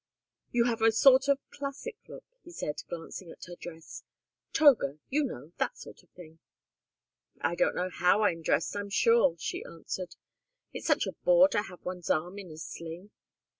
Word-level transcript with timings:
"You 0.49 0.63
have 0.65 0.81
a 0.81 0.91
sort 0.91 1.27
of 1.27 1.37
classic 1.51 1.95
look," 2.07 2.25
he 2.43 2.49
said, 2.49 2.81
glancing 2.89 3.29
at 3.29 3.43
her 3.45 3.53
dress. 3.55 4.01
"Toga 4.51 4.97
you 5.09 5.23
know 5.23 5.53
that 5.59 5.77
sort 5.77 6.01
of 6.01 6.09
thing." 6.09 6.39
"I 7.39 7.53
don't 7.53 7.75
know 7.75 7.91
how 7.91 8.23
I'm 8.23 8.41
dressed, 8.41 8.75
I'm 8.75 8.89
sure," 8.89 9.35
she 9.37 9.63
answered. 9.63 10.15
"It's 10.73 10.87
such 10.87 11.05
a 11.05 11.11
bore 11.23 11.49
to 11.49 11.61
have 11.61 11.85
one's 11.85 12.09
arm 12.09 12.39
in 12.39 12.49
a 12.49 12.57
sling." 12.57 13.11